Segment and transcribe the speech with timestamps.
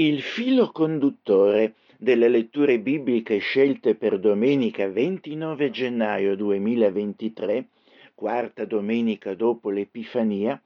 [0.00, 7.66] Il filo conduttore delle letture bibliche scelte per domenica 29 gennaio 2023,
[8.14, 10.62] quarta domenica dopo l'Epifania,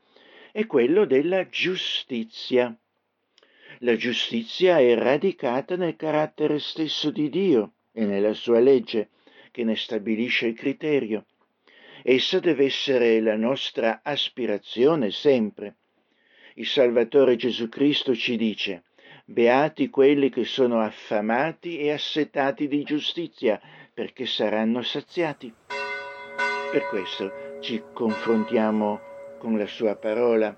[0.53, 2.77] è quello della giustizia.
[3.79, 9.09] La giustizia è radicata nel carattere stesso di Dio e nella sua legge,
[9.51, 11.25] che ne stabilisce il criterio.
[12.03, 15.77] Essa deve essere la nostra aspirazione sempre.
[16.57, 18.83] Il Salvatore Gesù Cristo ci dice,
[19.25, 23.61] Beati quelli che sono affamati e assetati di giustizia,
[23.95, 25.53] perché saranno saziati.
[26.71, 29.01] Per questo ci confrontiamo
[29.39, 30.57] con la sua parola,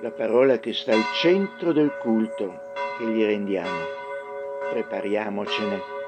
[0.00, 3.84] la parola che sta al centro del culto che gli rendiamo.
[4.70, 5.99] Prepariamocene.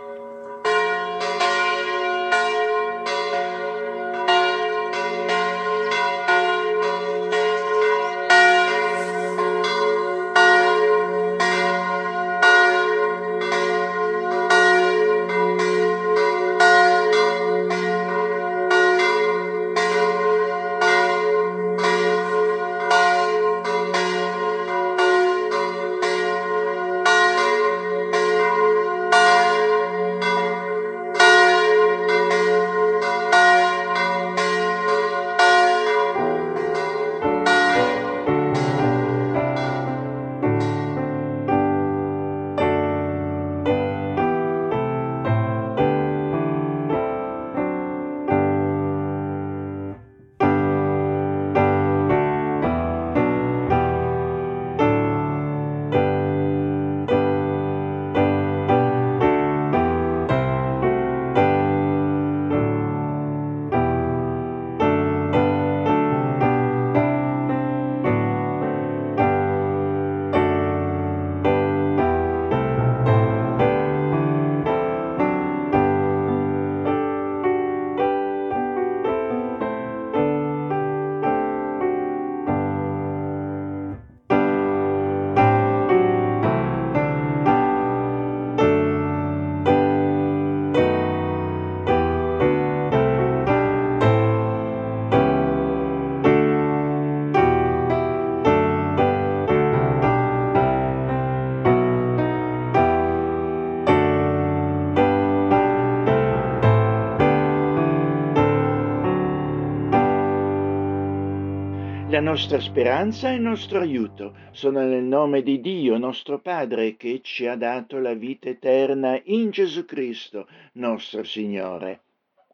[112.22, 117.47] Nostra speranza e il nostro aiuto sono nel nome di Dio nostro Padre che ci
[117.49, 122.03] ha dato la vita eterna in Gesù Cristo nostro Signore.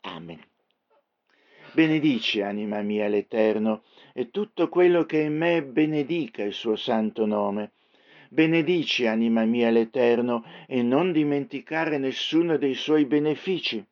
[0.00, 0.40] Amen.
[1.72, 3.82] Benedici, anima mia, l'Eterno,
[4.14, 7.72] e tutto quello che in me benedica il suo santo nome.
[8.30, 13.84] Benedici, anima mia, l'Eterno, e non dimenticare nessuno dei suoi benefici.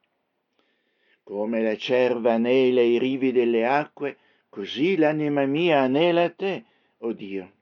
[1.22, 4.16] Come la cerva anela i rivi delle acque,
[4.56, 6.64] Così l'anima mia anela te,
[7.00, 7.52] o oh Dio.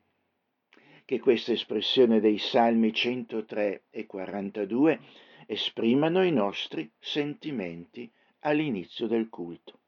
[1.04, 5.00] Che questa espressione dei Salmi 103 e 42
[5.46, 8.08] esprimano i nostri sentimenti
[8.42, 9.80] all'inizio del culto.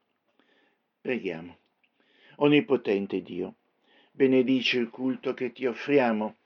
[1.01, 1.57] Preghiamo.
[2.39, 3.55] Onnipotente Dio,
[4.11, 6.39] benedici il culto che ti offriamo,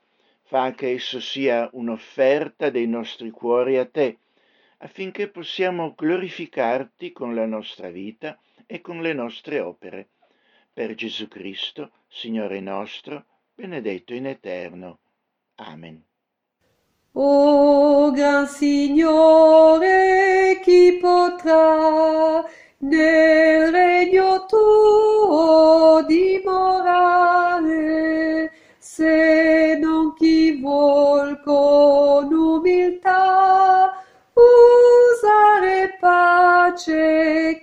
[0.43, 4.19] fa che esso sia un'offerta dei nostri cuori a te,
[4.77, 10.09] affinché possiamo glorificarti con la nostra vita e con le nostre opere
[10.73, 14.99] per Gesù Cristo, Signore nostro, benedetto in eterno.
[15.55, 16.03] Amen.
[17.13, 19.81] O gran Signore,
[20.63, 22.41] chi potrà
[22.77, 27.21] nel regno tuo dimorare,
[28.77, 34.03] se non chi vuol con umiltà
[34.33, 37.61] usare pace e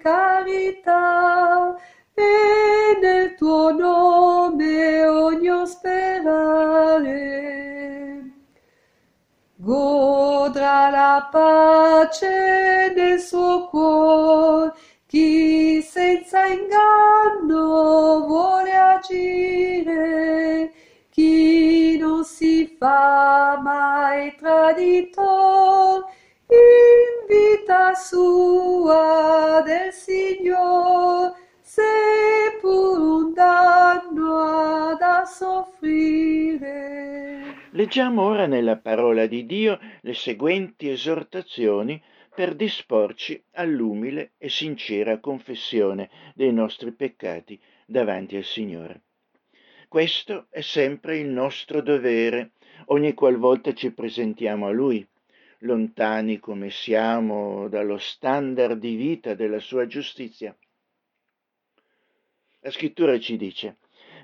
[11.19, 14.73] la pace nel suo cuore,
[15.07, 20.73] chi senza inganno vuole agire,
[21.11, 26.05] chi non si fa mai traditor,
[26.47, 31.35] in vita sua del Signore,
[32.61, 37.18] pur un danno ha da soffrire.
[37.73, 42.03] Leggiamo ora nella parola di Dio le seguenti esortazioni
[42.35, 49.03] per disporci all'umile e sincera confessione dei nostri peccati davanti al Signore.
[49.87, 52.53] Questo è sempre il nostro dovere,
[52.87, 55.07] ogni qualvolta ci presentiamo a Lui,
[55.61, 60.57] lontani come siamo dallo standard di vita della sua giustizia.
[62.61, 63.77] La scrittura ci dice,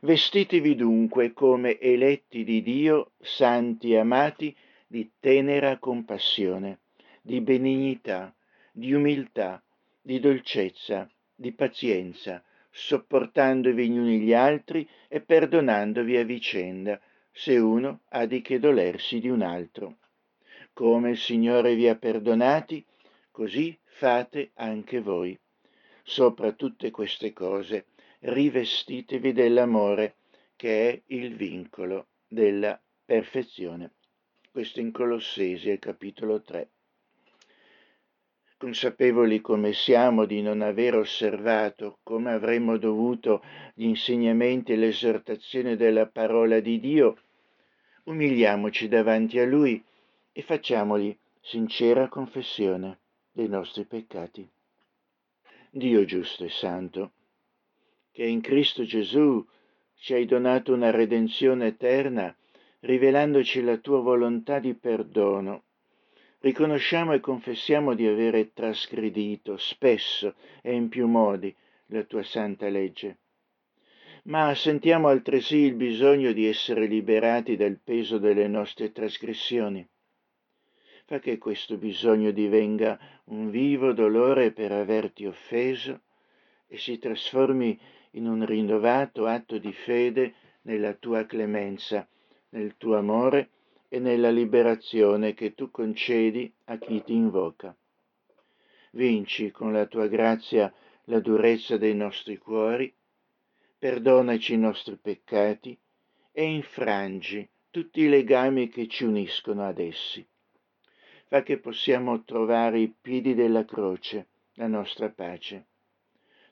[0.05, 4.55] vestitevi dunque come eletti di Dio, santi e amati,
[4.87, 6.81] di tenera compassione,
[7.23, 8.35] di benignità,
[8.71, 9.63] di umiltà,
[10.03, 17.01] di dolcezza, di pazienza, sopportandovi gli uni gli altri e perdonandovi a vicenda,
[17.33, 19.97] se uno ha di che dolersi di un altro.
[20.75, 22.85] Come il Signore vi ha perdonati,
[23.31, 25.39] così fate anche voi.
[26.03, 27.87] Sopra tutte queste cose
[28.27, 30.17] rivestitevi dell'amore,
[30.57, 33.93] che è il vincolo della perfezione.
[34.51, 36.69] Questo in Colossesi, al capitolo 3
[38.65, 43.43] consapevoli come siamo di non aver osservato come avremmo dovuto
[43.75, 47.19] gli insegnamenti e l'esortazione della parola di Dio,
[48.05, 49.85] umiliamoci davanti a Lui
[50.33, 53.01] e facciamogli sincera confessione
[53.33, 54.49] dei nostri peccati.
[55.71, 57.13] Dio giusto e santo,
[58.15, 59.45] che in Cristo Gesù
[59.97, 62.35] ci hai donato una redenzione eterna,
[62.81, 65.65] rivelandoci la tua volontà di perdono
[66.45, 71.55] riconosciamo e confessiamo di avere trasgredito spesso e in più modi
[71.87, 73.17] la tua santa legge.
[74.25, 79.87] Ma sentiamo altresì il bisogno di essere liberati dal peso delle nostre trasgressioni.
[81.07, 86.03] Fa che questo bisogno divenga un vivo dolore per averti offeso
[86.67, 87.79] e si trasformi
[88.15, 92.07] in un rinnovato atto di fede nella tua clemenza,
[92.51, 93.51] nel tuo amore
[93.89, 97.77] e nella liberazione che tu concedi a chi ti invoca.
[98.93, 100.73] Vinci con la tua grazia
[101.05, 102.93] la durezza dei nostri cuori,
[103.79, 105.79] perdonaci i nostri peccati
[106.33, 110.27] e infrangi tutti i legami che ci uniscono ad essi.
[111.27, 115.67] Fa che possiamo trovare i piedi della croce, la nostra pace.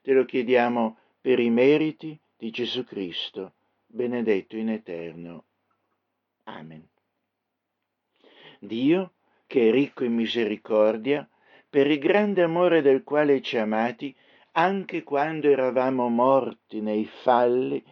[0.02, 3.52] Te lo chiediamo per i meriti di Gesù Cristo,
[3.86, 5.44] benedetto in eterno.
[6.44, 6.84] Amen.
[8.58, 9.12] Dio,
[9.46, 11.26] che è ricco in misericordia,
[11.70, 14.12] per il grande amore del quale ci amati,
[14.54, 17.82] anche quando eravamo morti nei falli,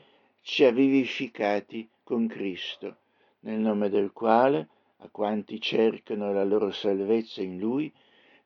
[0.40, 2.96] ci ha vivificati con Cristo,
[3.40, 7.92] nel nome del quale, a quanti cercano la loro salvezza in Lui,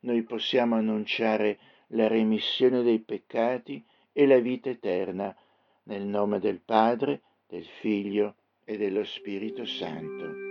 [0.01, 1.57] noi possiamo annunciare
[1.87, 3.83] la remissione dei peccati
[4.17, 5.35] e la vita eterna,
[5.83, 10.44] nel nome del Padre, del Figlio e dello Spirito Santo.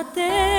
[0.00, 0.49] Até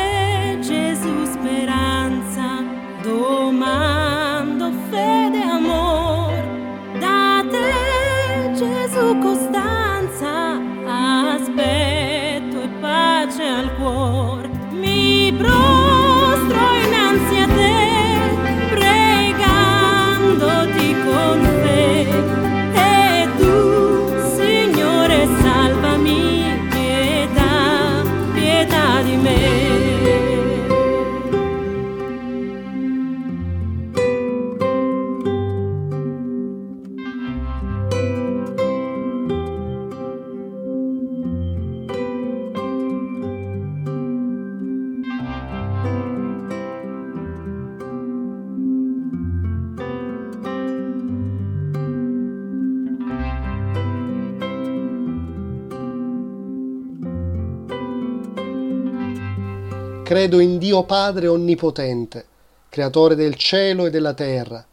[60.21, 62.27] Credo in Dio Padre Onnipotente,
[62.69, 64.63] Creatore del cielo e della terra,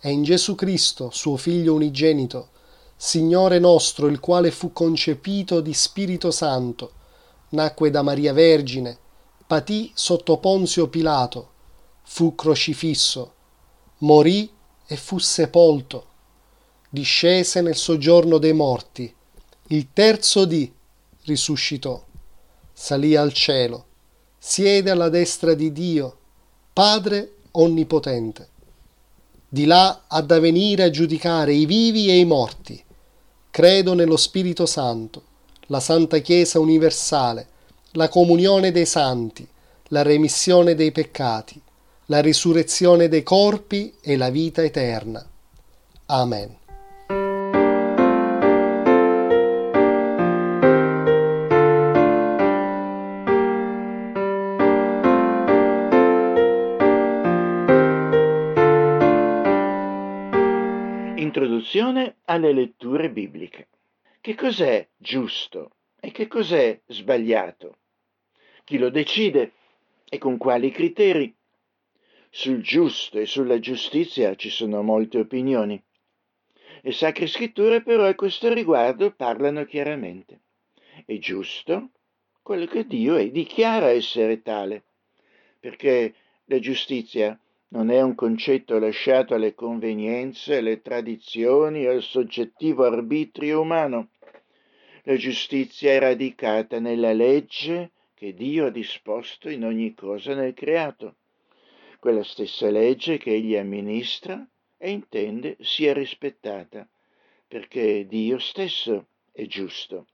[0.00, 2.48] e in Gesù Cristo, suo Figlio unigenito,
[2.96, 6.90] Signore nostro, il quale fu concepito di Spirito Santo,
[7.50, 8.98] nacque da Maria Vergine,
[9.46, 11.50] patì sotto Ponzio Pilato,
[12.02, 13.34] fu crocifisso,
[13.98, 14.52] morì
[14.88, 16.06] e fu sepolto,
[16.88, 19.14] discese nel soggiorno dei morti,
[19.68, 20.68] il terzo dì
[21.26, 22.04] risuscitò,
[22.72, 23.84] salì al cielo,
[24.42, 26.16] siede alla destra di Dio,
[26.72, 28.48] Padre Onnipotente.
[29.46, 32.82] Di là ha da venire a giudicare i vivi e i morti.
[33.50, 35.22] Credo nello Spirito Santo,
[35.66, 37.48] la Santa Chiesa universale,
[37.92, 39.46] la comunione dei santi,
[39.88, 41.60] la remissione dei peccati,
[42.06, 45.24] la risurrezione dei corpi e la vita eterna.
[46.06, 46.59] Amen.
[62.30, 63.66] Alle letture bibliche.
[64.20, 67.78] Che cos'è giusto e che cos'è sbagliato?
[68.62, 69.52] Chi lo decide
[70.08, 71.34] e con quali criteri?
[72.30, 75.82] Sul giusto e sulla giustizia ci sono molte opinioni.
[76.82, 80.42] Le sacre scritture però a questo riguardo parlano chiaramente.
[81.04, 81.90] È giusto
[82.42, 84.84] quello che Dio è, dichiara essere tale,
[85.58, 87.36] perché la giustizia
[87.70, 94.10] non è un concetto lasciato alle convenienze, alle tradizioni e al soggettivo arbitrio umano.
[95.04, 101.16] La giustizia è radicata nella legge che Dio ha disposto in ogni cosa nel creato,
[101.98, 104.46] quella stessa legge che egli amministra
[104.76, 106.88] e intende sia rispettata,
[107.46, 110.06] perché Dio stesso è giusto.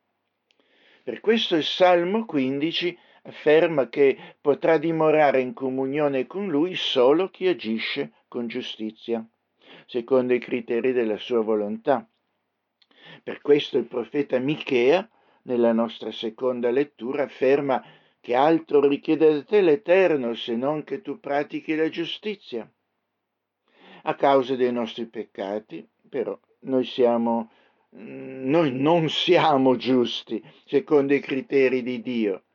[1.02, 7.46] Per questo il Salmo 15 afferma che potrà dimorare in comunione con lui solo chi
[7.46, 9.24] agisce con giustizia,
[9.86, 12.08] secondo i criteri della sua volontà.
[13.22, 15.08] Per questo il profeta Michea
[15.42, 17.84] nella nostra seconda lettura afferma
[18.20, 22.68] che altro richiede da te l'Eterno se non che tu pratichi la giustizia.
[24.02, 27.50] A causa dei nostri peccati, però, noi siamo
[27.98, 32.45] noi non siamo giusti secondo i criteri di Dio.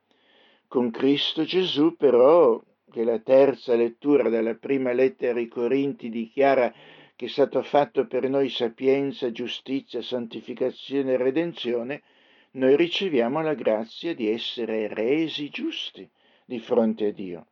[0.71, 2.57] Con Cristo Gesù, però,
[2.89, 6.73] che la terza lettura della prima lettera ai Corinti dichiara
[7.13, 12.03] che è stato fatto per noi sapienza, giustizia, santificazione e redenzione,
[12.51, 16.09] noi riceviamo la grazia di essere resi giusti
[16.45, 17.47] di fronte a Dio.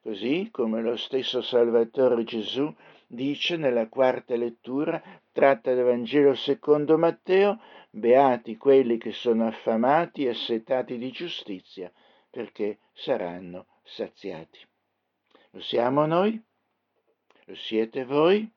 [0.00, 2.72] Così come lo stesso Salvatore Gesù
[3.08, 5.02] dice nella quarta lettura
[5.32, 11.90] tratta dal Vangelo secondo Matteo, beati quelli che sono affamati e assetati di giustizia,
[12.34, 14.58] perché saranno saziati.
[15.50, 16.42] Lo siamo noi?
[17.44, 18.50] Lo siete voi?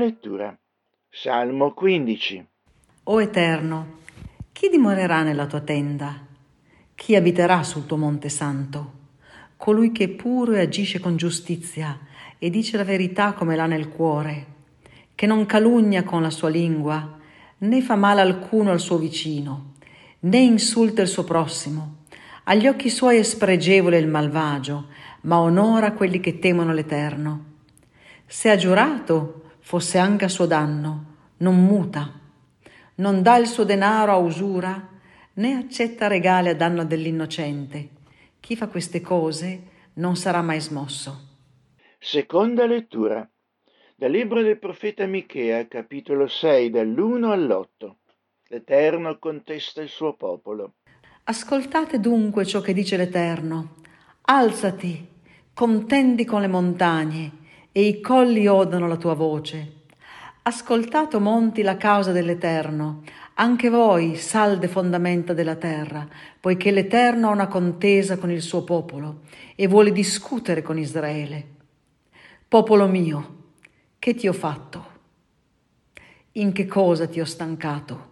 [0.00, 0.58] lettura.
[1.10, 2.46] Salmo 15.
[3.04, 3.98] O Eterno,
[4.52, 6.29] chi dimorerà nella tua tenda?
[7.00, 8.92] Chi abiterà sul tuo monte santo?
[9.56, 11.98] Colui che è puro e agisce con giustizia
[12.38, 14.46] e dice la verità come l'ha nel cuore,
[15.14, 17.16] che non calunnia con la sua lingua,
[17.56, 19.72] né fa male alcuno al suo vicino,
[20.20, 22.04] né insulta il suo prossimo.
[22.44, 24.88] Agli occhi suoi è spregevole il malvagio,
[25.22, 27.44] ma onora quelli che temono l'Eterno.
[28.26, 31.04] Se ha giurato, fosse anche a suo danno,
[31.38, 32.12] non muta,
[32.96, 34.88] non dà il suo denaro a usura,
[35.34, 37.88] né accetta regali a danno dell'innocente.
[38.40, 39.62] Chi fa queste cose
[39.94, 41.28] non sarà mai smosso.
[41.98, 43.28] Seconda lettura.
[43.94, 47.96] Dal libro del profeta Michea, capitolo 6, dall'1 all'8.
[48.48, 50.74] L'Eterno contesta il suo popolo.
[51.24, 53.76] Ascoltate dunque ciò che dice l'Eterno.
[54.22, 55.06] Alzati,
[55.52, 57.32] contendi con le montagne,
[57.72, 59.82] e i colli odano la tua voce.
[60.42, 63.02] Ascoltato monti la causa dell'Eterno,
[63.40, 66.06] anche voi, salde fondamenta della terra,
[66.38, 69.20] poiché l'Eterno ha una contesa con il suo popolo
[69.54, 71.46] e vuole discutere con Israele.
[72.46, 73.36] Popolo mio,
[73.98, 74.88] che ti ho fatto?
[76.32, 78.08] In che cosa ti ho stancato?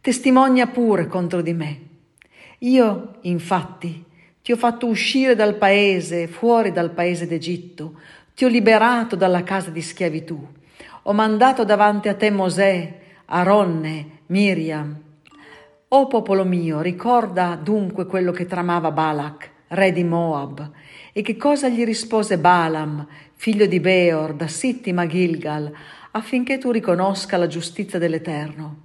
[0.00, 1.80] Testimonia pure contro di me.
[2.58, 4.04] Io, infatti,
[4.40, 7.98] ti ho fatto uscire dal paese, fuori dal paese d'Egitto,
[8.36, 10.46] ti ho liberato dalla casa di schiavitù.
[11.02, 14.94] Ho mandato davanti a te Mosè, Aronne, Miriam.
[15.88, 20.70] O popolo mio, ricorda dunque quello che tramava Balak, re di Moab,
[21.14, 23.06] e che cosa gli rispose Balaam,
[23.36, 25.72] figlio di Beor, da Sittima Gilgal,
[26.10, 28.82] affinché tu riconosca la giustizia dell'Eterno.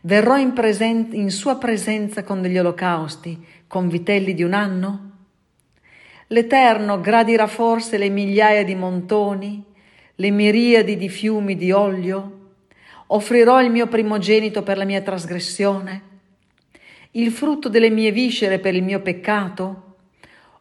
[0.00, 5.10] Verrò in, presen- in sua presenza con degli olocausti, con vitelli di un anno?
[6.26, 9.64] L'Eterno gradirà forse le migliaia di montoni,
[10.16, 12.42] le miriadi di fiumi di olio?
[13.06, 16.12] Offrirò il mio primogenito per la mia trasgressione?
[17.12, 19.96] Il frutto delle mie viscere per il mio peccato?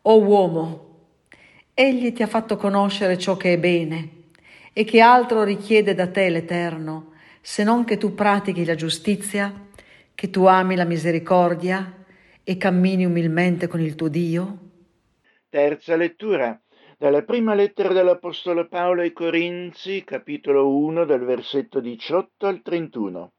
[0.01, 0.95] O uomo,
[1.73, 4.09] egli ti ha fatto conoscere ciò che è bene,
[4.73, 9.53] e che altro richiede da te l'Eterno, se non che tu pratichi la giustizia,
[10.13, 12.03] che tu ami la misericordia
[12.43, 14.57] e cammini umilmente con il tuo Dio?
[15.49, 16.59] Terza lettura
[17.03, 23.31] dalla prima lettera dell'Apostolo Paolo ai Corinzi, capitolo 1, dal versetto 18 al 31.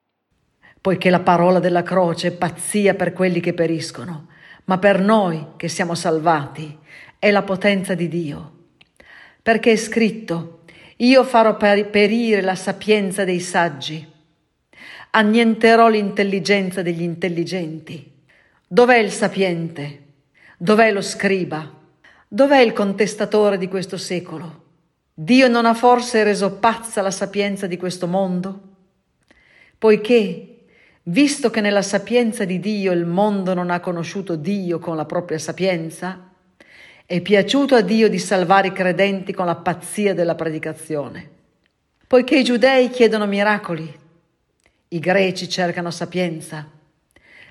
[0.83, 4.28] Poiché la parola della croce è pazzia per quelli che periscono,
[4.64, 6.78] ma per noi che siamo salvati
[7.18, 8.52] è la potenza di Dio.
[9.40, 10.64] Perché è scritto,
[10.97, 14.06] io farò perire la sapienza dei saggi,
[15.12, 18.12] annienterò l'intelligenza degli intelligenti.
[18.68, 20.02] Dov'è il sapiente?
[20.59, 21.80] Dov'è lo scriba?
[22.28, 24.62] Dov'è il contestatore di questo secolo?
[25.14, 28.60] Dio non ha forse reso pazza la sapienza di questo mondo?
[29.78, 30.64] Poiché,
[31.04, 35.38] visto che nella sapienza di Dio il mondo non ha conosciuto Dio con la propria
[35.38, 36.30] sapienza,
[37.06, 41.30] è piaciuto a Dio di salvare i credenti con la pazzia della predicazione.
[42.06, 44.00] Poiché i giudei chiedono miracoli,
[44.88, 46.68] i greci cercano sapienza,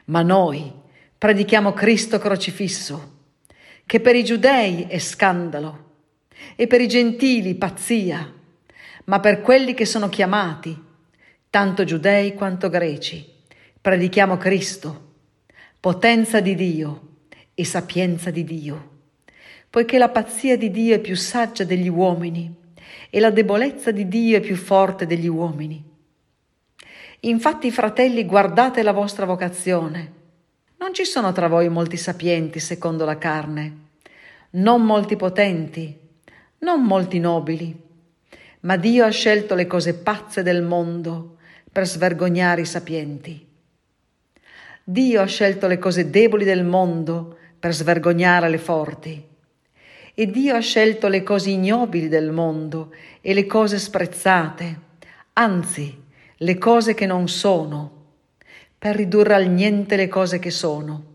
[0.06, 0.72] ma noi
[1.18, 3.13] predichiamo Cristo crocifisso,
[3.86, 5.92] che per i giudei è scandalo
[6.56, 8.32] e per i gentili pazzia,
[9.06, 10.78] ma per quelli che sono chiamati,
[11.50, 13.26] tanto giudei quanto greci,
[13.80, 15.12] predichiamo Cristo,
[15.80, 17.08] potenza di Dio
[17.54, 18.92] e sapienza di Dio
[19.74, 22.54] poiché la pazzia di Dio è più saggia degli uomini
[23.10, 25.84] e la debolezza di Dio è più forte degli uomini.
[27.22, 30.12] Infatti, fratelli, guardate la vostra vocazione.
[30.84, 33.78] Non ci sono tra voi molti sapienti secondo la carne,
[34.50, 35.98] non molti potenti,
[36.58, 37.74] non molti nobili,
[38.60, 41.38] ma Dio ha scelto le cose pazze del mondo
[41.72, 43.48] per svergognare i sapienti.
[44.84, 49.26] Dio ha scelto le cose deboli del mondo per svergognare le forti.
[50.14, 54.80] E Dio ha scelto le cose ignobili del mondo e le cose sprezzate,
[55.32, 56.04] anzi
[56.36, 58.03] le cose che non sono,
[58.84, 61.06] per ridurre al niente le cose che sono,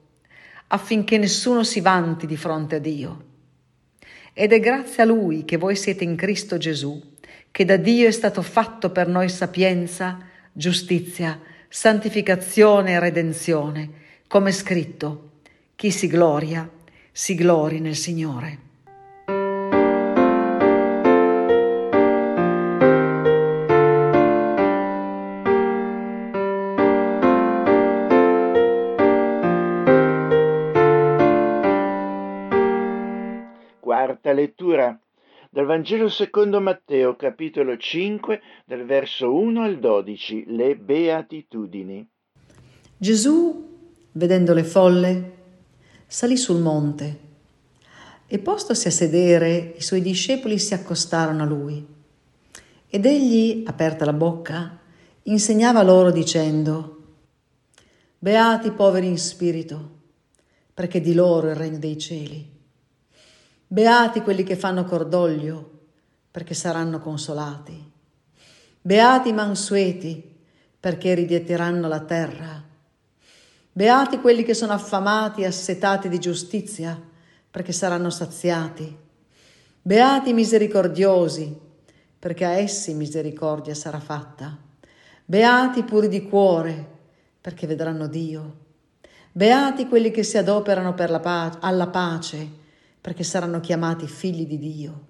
[0.68, 3.24] affinché nessuno si vanti di fronte a Dio.
[4.32, 6.98] Ed è grazie a Lui che voi siete in Cristo Gesù,
[7.50, 10.18] che da Dio è stato fatto per noi sapienza,
[10.50, 13.90] giustizia, santificazione e redenzione,
[14.28, 15.32] come è scritto,
[15.76, 16.66] chi si gloria,
[17.12, 18.67] si glori nel Signore.
[33.88, 35.00] Quarta lettura
[35.50, 42.06] dal Vangelo secondo Matteo, capitolo 5, dal verso 1 al 12, le beatitudini.
[42.98, 43.78] Gesù,
[44.12, 45.32] vedendo le folle,
[46.06, 47.18] salì sul monte
[48.26, 51.86] e postosi a sedere, i suoi discepoli si accostarono a lui.
[52.88, 54.78] Ed egli, aperta la bocca,
[55.22, 57.04] insegnava loro dicendo,
[58.18, 60.00] Beati i poveri in spirito,
[60.74, 62.56] perché di loro è il regno dei cieli.
[63.70, 65.80] Beati quelli che fanno cordoglio,
[66.30, 67.92] perché saranno consolati.
[68.80, 70.36] Beati i mansueti,
[70.80, 72.64] perché erediteranno la terra.
[73.70, 76.98] Beati quelli che sono affamati e assetati di giustizia,
[77.50, 78.96] perché saranno saziati.
[79.82, 81.54] Beati i misericordiosi,
[82.18, 84.56] perché a essi misericordia sarà fatta.
[85.26, 86.86] Beati i puri di cuore,
[87.38, 88.56] perché vedranno Dio.
[89.30, 92.57] Beati quelli che si adoperano per la pace, alla pace,
[93.00, 95.06] perché saranno chiamati figli di Dio.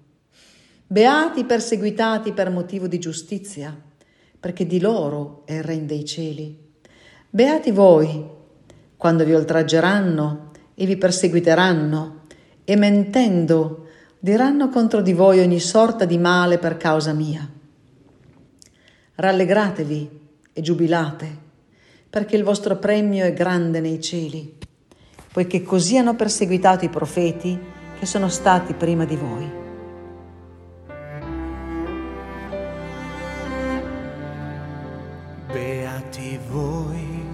[0.87, 3.79] Beati i perseguitati per motivo di giustizia,
[4.39, 6.57] perché di loro è il Regno dei cieli.
[7.29, 8.25] Beati voi,
[8.97, 12.23] quando vi oltraggeranno e vi perseguiteranno,
[12.63, 13.87] e mentendo
[14.19, 17.47] diranno contro di voi ogni sorta di male per causa mia.
[19.15, 20.09] Rallegratevi
[20.53, 21.37] e giubilate,
[22.09, 24.57] perché il vostro premio è grande nei cieli,
[25.31, 29.51] poiché così hanno perseguitato i profeti che sono stati prima di voi.
[35.51, 37.25] Beati voi,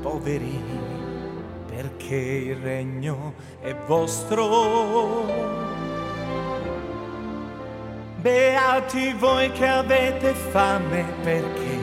[0.00, 0.62] poveri,
[1.66, 5.26] perché il regno è vostro.
[8.20, 11.80] Beati voi che avete fame perché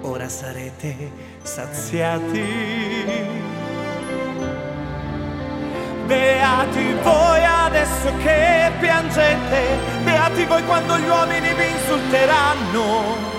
[0.00, 3.55] ora sarete saziati.
[6.06, 13.34] Beati voi adesso che piangete, beati voi quando gli uomini vi insulteranno.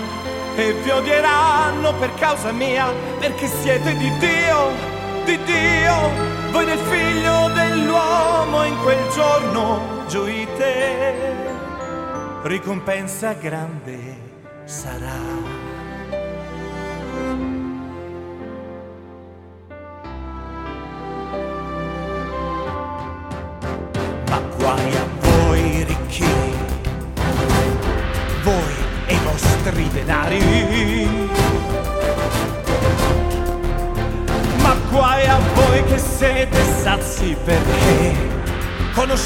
[0.54, 4.72] E vi odieranno per causa mia, perché siete di Dio,
[5.24, 6.10] di Dio,
[6.50, 11.14] voi del figlio dell'uomo in quel giorno gioite,
[12.42, 14.16] ricompensa grande
[14.64, 15.58] sarà.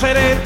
[0.02, 0.41] seré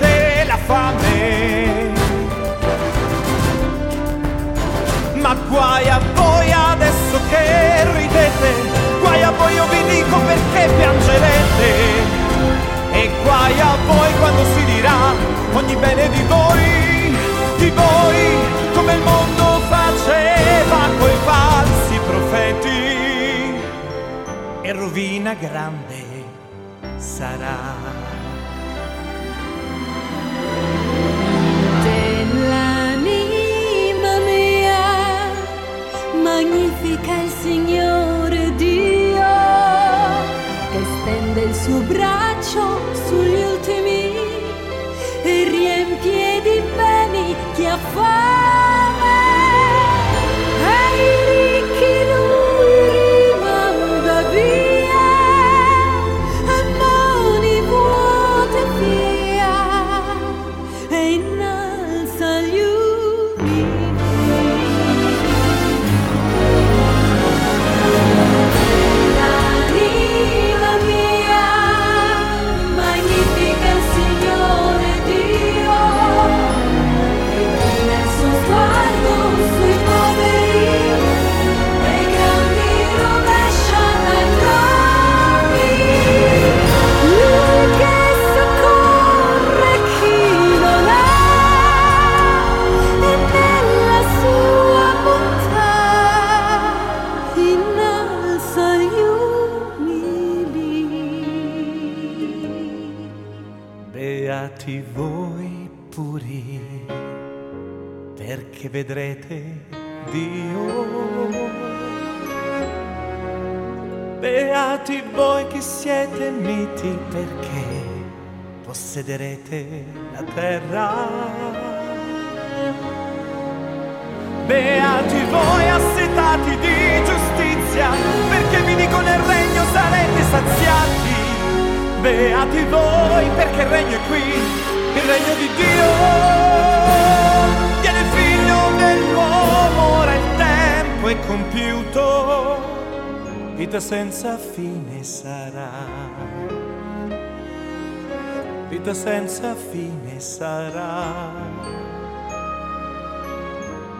[148.86, 151.32] Vita senza fine sarà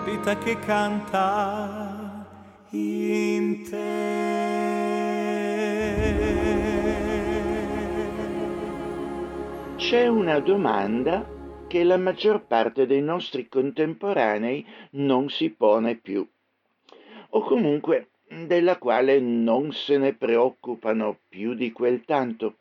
[0.04, 2.24] vita che canta
[2.70, 4.04] in te.
[9.74, 11.26] C'è una domanda
[11.66, 16.24] che la maggior parte dei nostri contemporanei non si pone più,
[17.30, 22.58] o comunque della quale non se ne preoccupano più di quel tanto.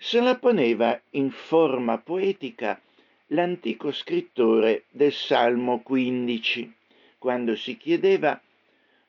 [0.00, 2.80] Se la poneva in forma poetica
[3.28, 6.72] l'antico scrittore del Salmo 15,
[7.18, 8.40] quando si chiedeva,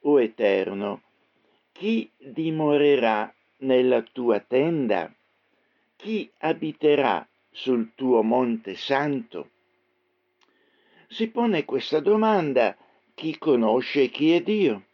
[0.02, 1.04] O Eterno,
[1.73, 5.13] chi dimorerà nella tua tenda?
[5.95, 9.52] Chi abiterà sul tuo monte santo?
[11.08, 12.75] Si pone questa domanda
[13.13, 14.86] chi conosce chi è Dio,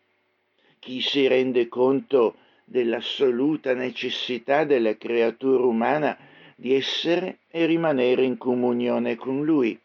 [0.79, 6.17] chi si rende conto dell'assoluta necessità della creatura umana
[6.55, 9.79] di essere e rimanere in comunione con Lui.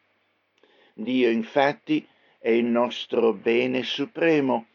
[0.94, 2.04] Dio infatti
[2.38, 4.66] è il nostro bene supremo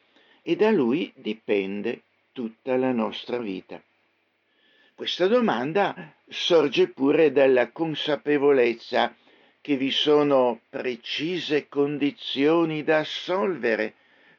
[0.43, 3.81] e da Lui dipende tutta la nostra vita.
[4.93, 9.13] Questa domanda sorge pure dalla consapevolezza
[9.59, 13.93] che vi sono precise condizioni da assolvere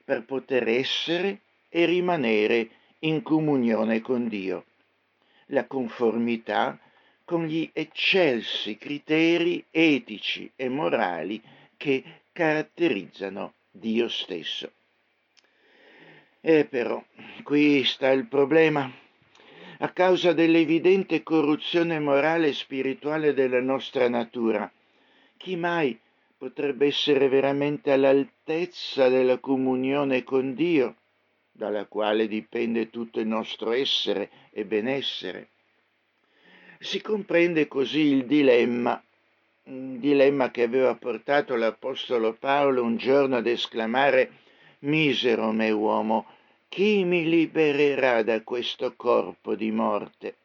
[0.04, 4.64] per poter essere e rimanere in comunione con Dio.
[5.50, 6.78] la conformità
[7.24, 11.40] con gli eccelsi criteri etici e morali
[11.76, 14.72] che caratterizzano Dio stesso.
[16.40, 17.02] E però
[17.42, 18.90] qui sta il problema.
[19.78, 24.70] A causa dell'evidente corruzione morale e spirituale della nostra natura,
[25.36, 25.98] chi mai
[26.38, 30.96] potrebbe essere veramente all'altezza della comunione con Dio,
[31.56, 35.48] dalla quale dipende tutto il nostro essere e benessere?
[36.78, 39.02] Si comprende così il dilemma,
[39.64, 44.30] un dilemma che aveva portato l'Apostolo Paolo un giorno ad esclamare
[44.80, 46.26] Misero me uomo,
[46.68, 50.36] chi mi libererà da questo corpo di morte?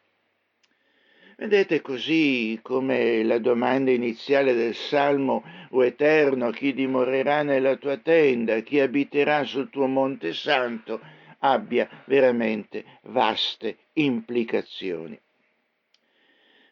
[1.41, 8.60] Vedete così come la domanda iniziale del Salmo, o Eterno, chi dimorerà nella tua tenda,
[8.60, 10.99] chi abiterà sul tuo monte santo,
[11.39, 15.19] abbia veramente vaste implicazioni.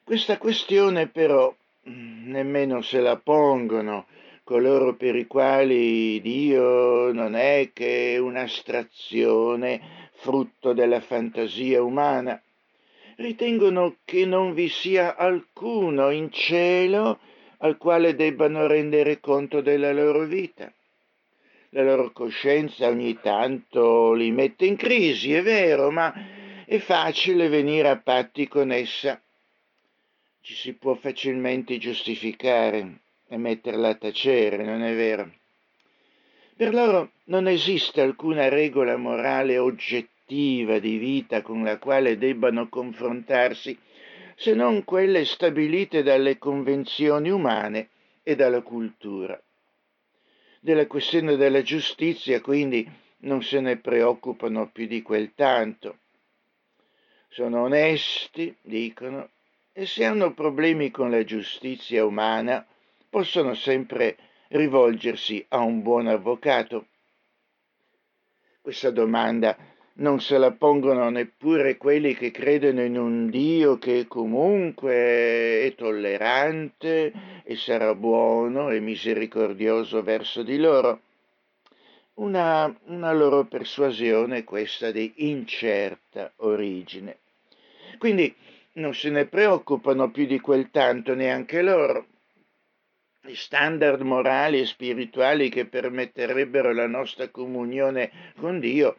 [0.03, 1.51] Questa questione però
[1.85, 4.05] nemmeno se la pongono
[4.43, 12.39] coloro per i quali Dio non è che un'astrazione frutto della fantasia umana.
[13.19, 17.19] Ritengono che non vi sia alcuno in cielo
[17.57, 20.71] al quale debbano rendere conto della loro vita.
[21.71, 26.13] La loro coscienza ogni tanto li mette in crisi, è vero, ma
[26.65, 29.21] è facile venire a patti con essa.
[30.39, 35.29] Ci si può facilmente giustificare e metterla a tacere, non è vero?
[36.55, 43.77] Per loro non esiste alcuna regola morale oggettiva di vita con la quale debbano confrontarsi,
[44.35, 47.89] se non quelle stabilite dalle convenzioni umane
[48.23, 49.41] e dalla cultura.
[50.59, 52.89] Della questione della giustizia, quindi,
[53.21, 55.97] non se ne preoccupano più di quel tanto.
[57.27, 59.29] Sono onesti, dicono,
[59.73, 62.65] e se hanno problemi con la giustizia umana,
[63.09, 64.17] possono sempre
[64.49, 66.87] rivolgersi a un buon avvocato?
[68.61, 69.57] Questa domanda
[69.99, 77.11] non se la pongono neppure quelli che credono in un Dio che comunque è tollerante
[77.43, 81.01] e sarà buono e misericordioso verso di loro.
[82.15, 87.17] Una, una loro persuasione questa di incerta origine.
[87.97, 88.33] Quindi
[88.73, 92.05] non se ne preoccupano più di quel tanto neanche loro
[93.21, 98.95] gli standard morali e spirituali che permetterebbero la nostra comunione con Dio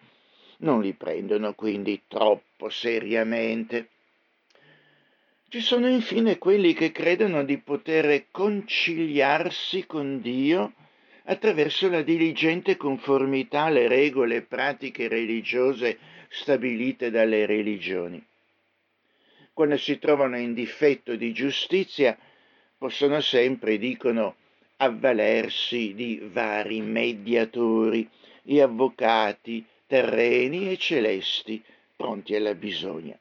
[0.60, 3.88] non li prendono quindi troppo seriamente.
[5.48, 10.74] Ci sono infine quelli che credono di poter conciliarsi con Dio
[11.24, 18.24] attraverso la diligente conformità alle regole e pratiche religiose stabilite dalle religioni.
[19.52, 22.16] Quando si trovano in difetto di giustizia,
[22.78, 24.36] possono sempre, dicono,
[24.76, 28.08] avvalersi di vari mediatori,
[28.42, 31.60] di avvocati terreni e celesti
[31.96, 33.18] pronti alla bisogna.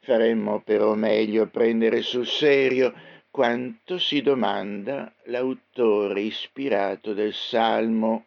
[0.00, 2.94] Faremmo però meglio prendere sul serio
[3.30, 8.24] quanto si domanda l'autore ispirato del Salmo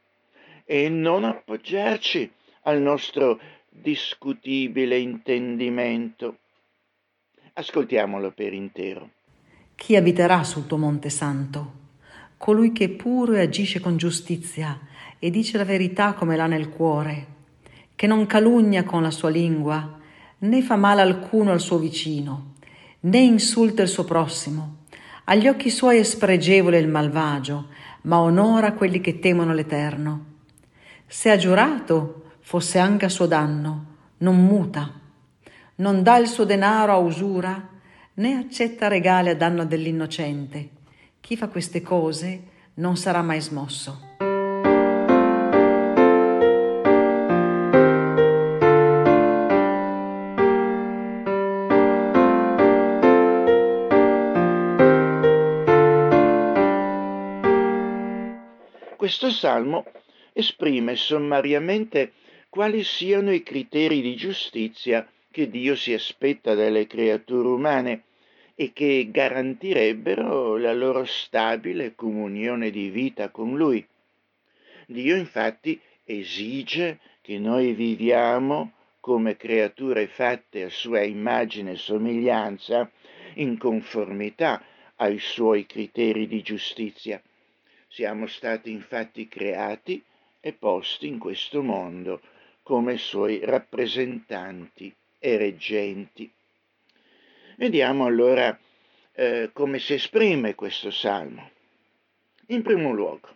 [0.64, 2.32] e non appoggiarci
[2.64, 6.38] al nostro discutibile intendimento.
[7.54, 9.10] Ascoltiamolo per intero.
[9.74, 11.78] Chi abiterà sul tuo monte santo?
[12.38, 14.80] Colui che puro e agisce con giustizia
[15.20, 17.28] e dice la verità come l'ha nel cuore,
[17.96, 19.98] che non calunnia con la sua lingua,
[20.40, 22.54] né fa male alcuno al suo vicino,
[23.02, 24.78] né insulta il suo prossimo.
[25.26, 27.68] Agli occhi suoi è spregevole il malvagio,
[28.04, 30.26] ma onora quelli che temono l'Eterno.
[31.06, 33.86] Se ha giurato, fosse anche a suo danno,
[34.20, 34.92] non muta,
[35.76, 37.68] non dà il suo denaro a usura,
[38.16, 40.70] né accetta regali a danno dell'innocente.
[41.20, 42.44] Chi fa queste cose
[42.76, 44.29] non sarà mai smosso.
[59.10, 59.86] Questo salmo
[60.34, 62.12] esprime sommariamente
[62.48, 68.04] quali siano i criteri di giustizia che Dio si aspetta dalle creature umane
[68.54, 73.84] e che garantirebbero la loro stabile comunione di vita con Lui.
[74.86, 82.88] Dio infatti esige che noi viviamo come creature fatte a sua immagine e somiglianza
[83.38, 84.64] in conformità
[84.98, 87.20] ai suoi criteri di giustizia.
[87.92, 90.02] Siamo stati infatti creati
[90.40, 92.22] e posti in questo mondo
[92.62, 96.32] come suoi rappresentanti e reggenti.
[97.58, 98.56] Vediamo allora
[99.14, 101.50] eh, come si esprime questo salmo.
[102.50, 103.36] In primo luogo,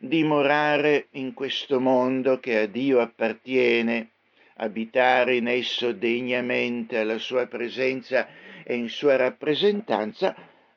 [0.00, 4.12] dimorare in questo mondo che a Dio appartiene,
[4.56, 8.26] abitare in esso degnamente alla sua presenza
[8.64, 10.34] e in sua rappresentanza,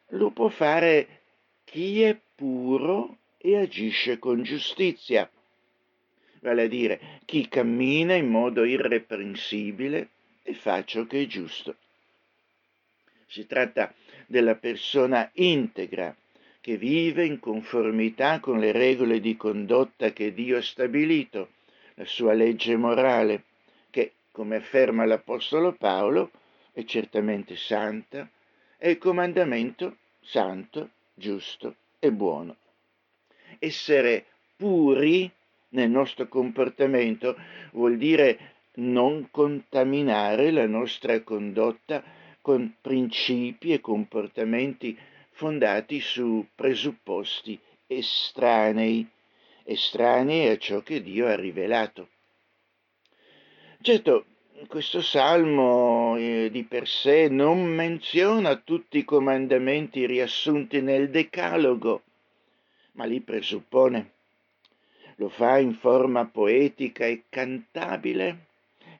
[0.09, 1.21] lo può fare
[1.63, 5.29] chi è puro e agisce con giustizia,
[6.41, 10.09] vale a dire chi cammina in modo irreprensibile
[10.43, 11.75] e fa ciò che è giusto.
[13.25, 13.93] Si tratta
[14.27, 16.15] della persona integra
[16.59, 21.51] che vive in conformità con le regole di condotta che Dio ha stabilito,
[21.95, 23.43] la sua legge morale,
[23.89, 26.31] che, come afferma l'Apostolo Paolo,
[26.73, 28.27] è certamente santa,
[28.77, 32.55] è il comandamento santo, giusto e buono.
[33.59, 35.29] Essere puri
[35.69, 37.35] nel nostro comportamento
[37.71, 42.03] vuol dire non contaminare la nostra condotta
[42.41, 44.97] con principi e comportamenti
[45.31, 49.07] fondati su presupposti estranei,
[49.63, 52.09] estranei a ciò che Dio ha rivelato.
[53.81, 54.25] Certo,
[54.67, 62.03] questo salmo eh, di per sé non menziona tutti i comandamenti riassunti nel Decalogo,
[62.93, 64.11] ma li presuppone.
[65.17, 68.45] Lo fa in forma poetica e cantabile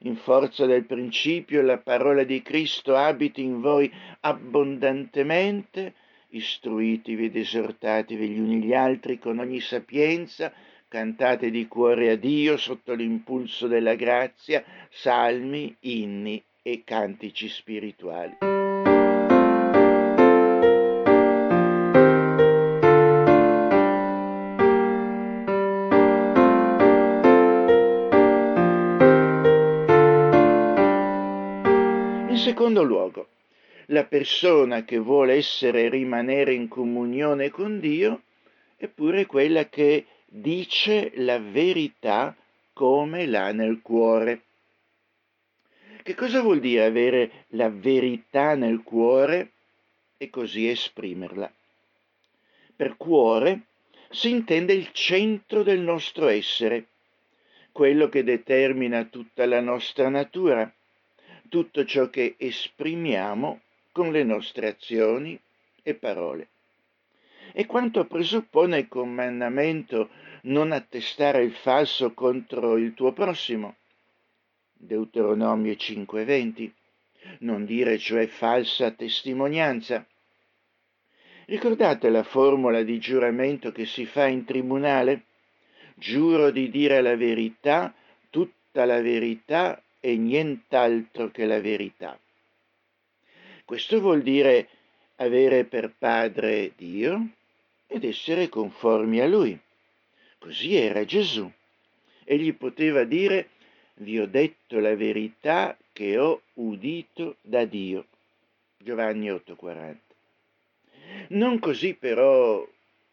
[0.00, 3.90] in forza del principio la parola di Cristo abiti in voi
[4.20, 5.94] abbondantemente,
[6.28, 10.52] istruitivi ed esortatevi gli uni gli altri con ogni sapienza,
[10.96, 18.38] cantate di cuore a Dio sotto l'impulso della grazia, salmi, inni e cantici spirituali.
[32.36, 33.28] secondo luogo,
[33.86, 38.22] la persona che vuole essere e rimanere in comunione con Dio
[38.76, 40.04] è pure quella che
[40.40, 42.36] dice la verità
[42.72, 44.42] come l'ha nel cuore.
[46.02, 49.52] Che cosa vuol dire avere la verità nel cuore
[50.16, 51.50] e così esprimerla?
[52.76, 53.62] Per cuore
[54.10, 56.86] si intende il centro del nostro essere,
[57.72, 60.70] quello che determina tutta la nostra natura
[61.48, 63.60] tutto ciò che esprimiamo
[63.92, 65.38] con le nostre azioni
[65.82, 66.48] e parole.
[67.52, 70.10] E quanto presuppone il comandamento
[70.46, 73.76] non attestare il falso contro il tuo prossimo.
[74.72, 76.72] Deuteronomio 5:20.
[77.40, 80.06] Non dire cioè falsa testimonianza.
[81.46, 85.24] Ricordate la formula di giuramento che si fa in tribunale?
[85.94, 87.94] Giuro di dire la verità,
[88.30, 92.18] tutta la verità e nient'altro che la verità.
[93.64, 94.68] Questo vuol dire
[95.16, 97.30] avere per padre Dio
[97.86, 99.58] ed essere conformi a Lui.
[100.46, 101.50] Così era Gesù.
[102.22, 103.48] Egli poteva dire
[103.94, 108.06] vi ho detto la verità che ho udito da Dio.
[108.78, 109.96] Giovanni 8:40.
[111.30, 112.64] Non così però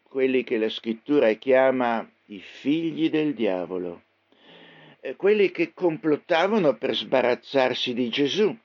[0.04, 4.02] quelli che la scrittura chiama i figli del diavolo
[5.00, 8.56] eh, quelli che complottavano per sbarazzarsi di Gesù.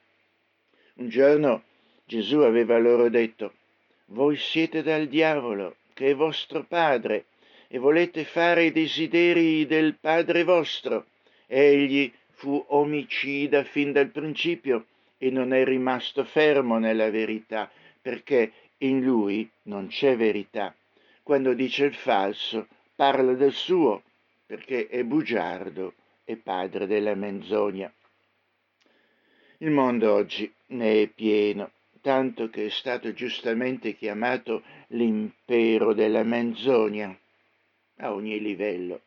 [0.94, 1.64] Un giorno
[2.04, 3.52] Gesù aveva loro detto,
[4.06, 7.24] voi siete dal diavolo, che è vostro padre,
[7.72, 11.06] e volete fare i desideri del padre vostro.
[11.46, 14.86] Egli fu omicida fin dal principio
[15.18, 17.70] e non è rimasto fermo nella verità,
[18.02, 20.74] perché in lui non c'è verità.
[21.22, 22.66] Quando dice il falso,
[22.96, 24.02] parla del suo,
[24.46, 25.94] perché è bugiardo
[26.24, 27.92] e padre della menzogna.
[29.58, 31.70] Il mondo oggi ne è pieno,
[32.00, 37.16] tanto che è stato giustamente chiamato l'impero della menzogna
[38.00, 39.00] a ogni livello.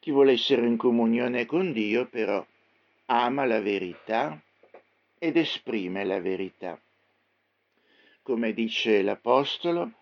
[0.00, 2.44] Chi vuole essere in comunione con Dio, però,
[3.06, 4.40] ama la verità
[5.18, 6.80] ed esprime la verità.
[8.22, 9.92] Come dice l'Apostolo,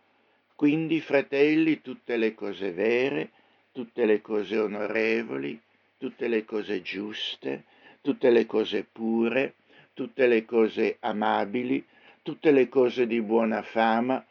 [0.54, 3.30] quindi fratelli, tutte le cose vere,
[3.72, 5.60] tutte le cose onorevoli,
[5.98, 7.64] tutte le cose giuste,
[8.00, 9.54] tutte le cose pure,
[9.94, 11.84] tutte le cose amabili,
[12.22, 14.24] tutte le cose di buona fama,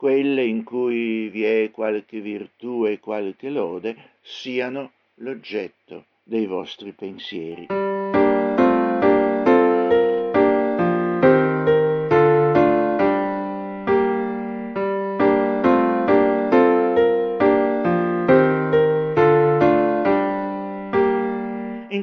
[0.00, 7.66] quelle in cui vi è qualche virtù e qualche lode, siano l'oggetto dei vostri pensieri.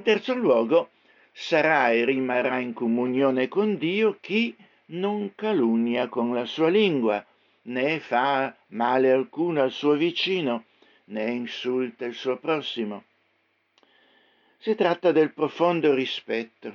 [0.03, 0.89] terzo luogo,
[1.31, 4.55] sarà e rimarrà in comunione con Dio chi
[4.89, 7.25] non calunnia con la sua lingua,
[7.67, 10.65] né fa male alcuno al suo vicino,
[11.05, 13.03] né insulta il suo prossimo.
[14.57, 16.73] Si tratta del profondo rispetto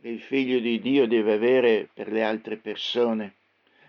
[0.00, 3.34] che il figlio di Dio deve avere per le altre persone,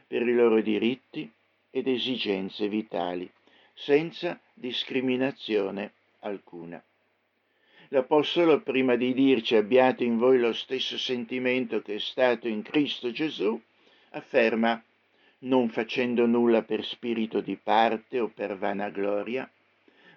[0.08, 1.30] per i loro diritti
[1.70, 3.30] ed esigenze vitali,
[3.74, 6.82] senza discriminazione alcuna.
[7.90, 13.12] L'Apostolo, prima di dirci abbiate in voi lo stesso sentimento che è stato in Cristo
[13.12, 13.60] Gesù,
[14.12, 14.82] afferma
[15.46, 19.50] non facendo nulla per spirito di parte o per vanagloria,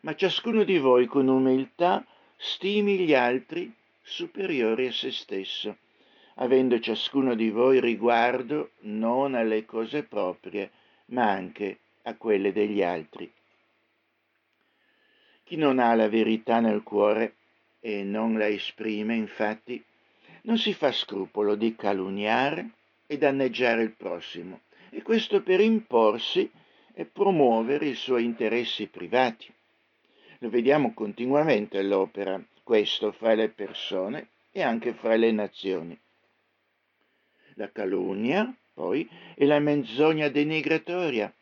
[0.03, 2.05] ma ciascuno di voi con umiltà
[2.37, 5.77] stimi gli altri superiori a se stesso,
[6.37, 10.71] avendo ciascuno di voi riguardo non alle cose proprie,
[11.07, 13.31] ma anche a quelle degli altri.
[15.45, 17.35] Chi non ha la verità nel cuore
[17.81, 19.83] e non la esprime, infatti,
[20.43, 22.71] non si fa scrupolo di calunniare
[23.07, 24.61] e danneggiare il prossimo,
[24.91, 26.51] e questo per imporsi
[26.95, 29.53] e promuovere i suoi interessi privati.
[30.39, 35.99] Lo vediamo continuamente all'opera, questo fra le persone e anche fra le nazioni.
[37.55, 41.33] La calunnia, poi, è la menzogna denigratoria,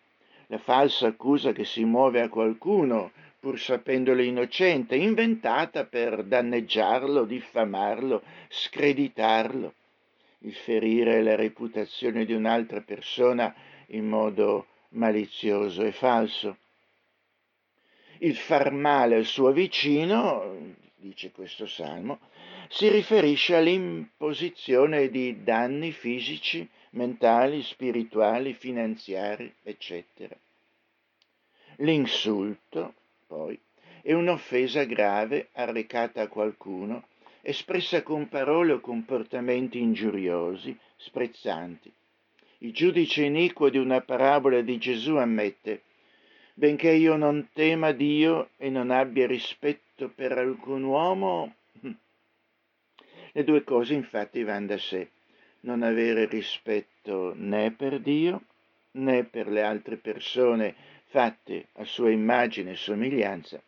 [0.48, 8.22] la falsa accusa che si muove a qualcuno pur sapendolo innocente, inventata per danneggiarlo, diffamarlo,
[8.48, 9.74] screditarlo,
[10.46, 13.52] il ferire la reputazione di un'altra persona
[13.88, 16.58] in modo malizioso e falso.
[18.18, 22.20] Il far male al suo vicino, dice questo salmo,
[22.68, 30.34] si riferisce all'imposizione di danni fisici, mentali, spirituali, finanziari, eccetera.
[31.78, 32.94] L'insulto,
[33.26, 33.58] poi,
[34.00, 37.08] è un'offesa grave arrecata a qualcuno,
[37.48, 41.92] espressa con parole o comportamenti ingiuriosi, sprezzanti.
[42.58, 45.82] Il giudice iniquo di una parabola di Gesù ammette,
[46.54, 51.54] benché io non tema Dio e non abbia rispetto per alcun uomo,
[53.30, 55.10] le due cose infatti vanno da sé,
[55.60, 58.42] non avere rispetto né per Dio
[58.92, 60.74] né per le altre persone
[61.04, 63.62] fatte a sua immagine e somiglianza.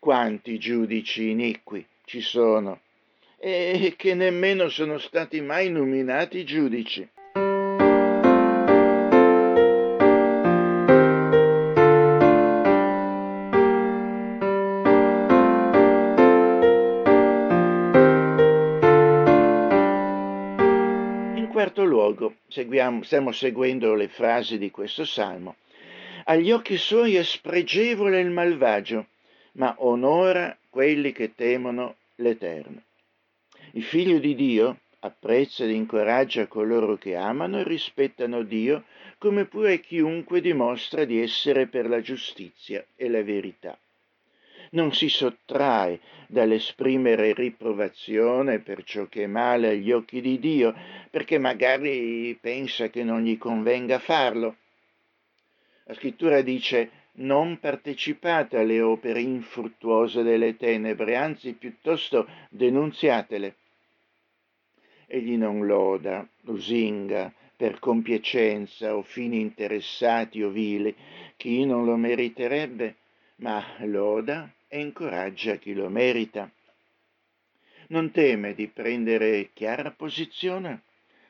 [0.00, 2.82] Quanti giudici iniqui ci sono
[3.36, 7.06] e che nemmeno sono stati mai nominati giudici.
[21.34, 25.56] In quarto luogo, seguiamo, stiamo seguendo le frasi di questo salmo.
[26.26, 29.06] Agli occhi suoi è spregevole il malvagio,
[29.52, 32.82] ma onora quelli che temono l'Eterno.
[33.72, 38.84] Il figlio di Dio apprezza ed incoraggia coloro che amano e rispettano Dio,
[39.16, 43.78] come pure chiunque dimostra di essere per la giustizia e la verità.
[44.72, 45.98] Non si sottrae
[46.28, 50.74] dall'esprimere riprovazione per ciò che è male agli occhi di Dio,
[51.08, 54.56] perché magari pensa che non gli convenga farlo.
[55.84, 63.56] La scrittura dice non partecipate alle opere infruttuose delle tenebre, anzi piuttosto denunziatele.
[65.06, 70.94] Egli non loda, lusinga, per compiacenza o fini interessati o vili
[71.36, 72.96] chi non lo meriterebbe,
[73.36, 76.50] ma loda e incoraggia chi lo merita.
[77.88, 80.82] Non teme di prendere chiara posizione,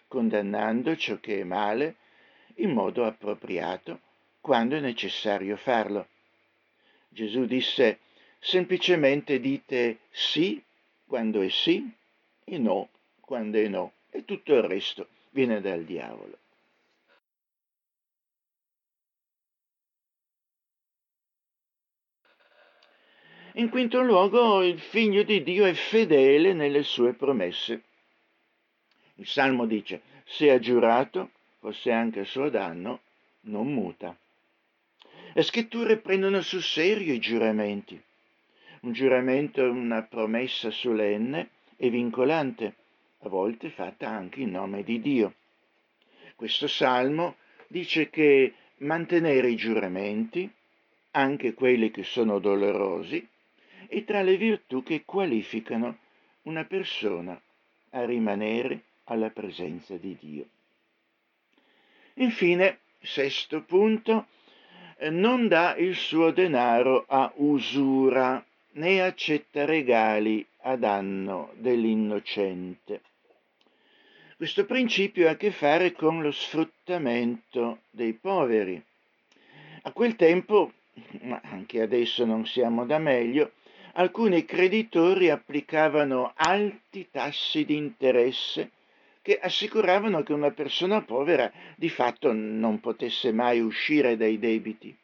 [0.08, 1.96] condannando ciò che è male
[2.56, 4.00] in modo appropriato
[4.46, 6.06] quando è necessario farlo.
[7.08, 7.98] Gesù disse
[8.38, 10.62] semplicemente dite sì
[11.04, 11.90] quando è sì
[12.44, 12.88] e no
[13.18, 16.38] quando è no e tutto il resto viene dal diavolo.
[23.54, 27.82] In quinto luogo, il figlio di Dio è fedele nelle sue promesse.
[29.14, 33.00] Il Salmo dice, se ha giurato, fosse anche a suo danno,
[33.40, 34.16] non muta.
[35.36, 38.02] Le scritture prendono sul serio i giuramenti.
[38.80, 42.74] Un giuramento è una promessa solenne e vincolante,
[43.18, 45.34] a volte fatta anche in nome di Dio.
[46.36, 50.50] Questo salmo dice che mantenere i giuramenti,
[51.10, 53.28] anche quelli che sono dolorosi,
[53.88, 55.98] è tra le virtù che qualificano
[56.44, 57.38] una persona
[57.90, 60.46] a rimanere alla presenza di Dio.
[62.14, 64.28] Infine, sesto punto,
[65.10, 73.00] non dà il suo denaro a usura, né accetta regali a danno dell'innocente.
[74.36, 78.82] Questo principio ha a che fare con lo sfruttamento dei poveri.
[79.82, 80.72] A quel tempo,
[81.22, 83.52] ma anche adesso non siamo da meglio,
[83.92, 88.72] alcuni creditori applicavano alti tassi di interesse
[89.26, 94.96] che assicuravano che una persona povera di fatto non potesse mai uscire dai debiti.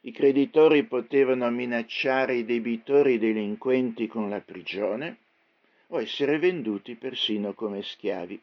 [0.00, 5.18] I creditori potevano minacciare i debitori delinquenti con la prigione
[5.88, 8.40] o essere venduti persino come schiavi.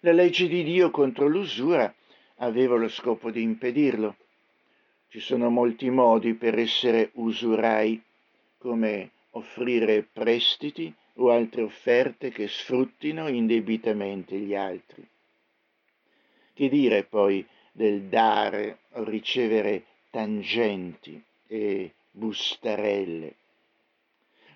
[0.00, 1.94] La legge di Dio contro l'usura
[2.36, 4.16] aveva lo scopo di impedirlo.
[5.08, 8.02] Ci sono molti modi per essere usurai,
[8.56, 15.06] come offrire prestiti o altre offerte che sfruttino indebitamente gli altri.
[16.54, 23.34] Che dire poi del dare o ricevere tangenti e bustarelle?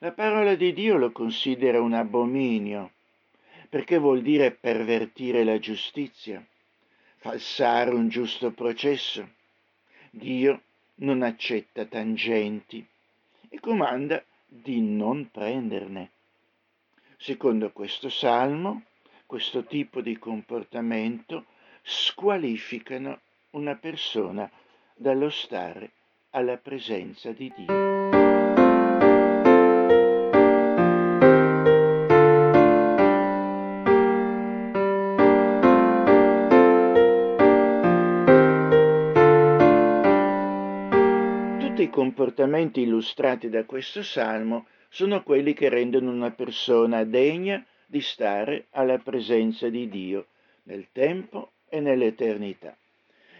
[0.00, 2.92] La parola di Dio lo considera un abominio,
[3.68, 6.44] perché vuol dire pervertire la giustizia,
[7.16, 9.26] falsare un giusto processo.
[10.10, 10.62] Dio
[10.96, 12.86] non accetta tangenti
[13.48, 16.10] e comanda di non prenderne.
[17.26, 18.84] Secondo questo salmo,
[19.26, 21.46] questo tipo di comportamento
[21.82, 23.18] squalificano
[23.50, 24.48] una persona
[24.94, 25.90] dallo stare
[26.30, 27.66] alla presenza di Dio.
[41.58, 48.00] Tutti i comportamenti illustrati da questo salmo sono quelli che rendono una persona degna di
[48.00, 50.26] stare alla presenza di Dio
[50.64, 52.76] nel tempo e nell'eternità.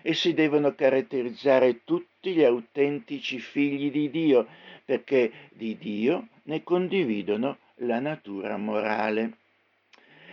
[0.02, 4.46] Essi devono caratterizzare tutti gli autentici figli di Dio,
[4.84, 9.38] perché di Dio ne condividono la natura morale.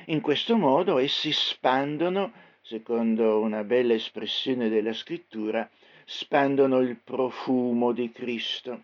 [0.07, 5.67] In questo modo essi spandono, secondo una bella espressione della scrittura,
[6.05, 8.83] spandono il profumo di Cristo.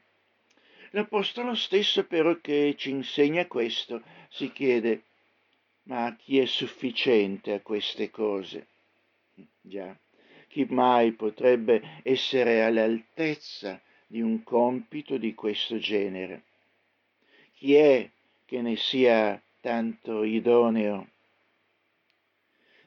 [0.92, 5.04] L'Apostolo stesso però che ci insegna questo si chiede,
[5.84, 8.68] ma chi è sufficiente a queste cose?
[9.62, 9.96] Già,
[10.48, 16.44] chi mai potrebbe essere all'altezza di un compito di questo genere?
[17.54, 18.10] Chi è
[18.46, 21.08] che ne sia tanto idoneo?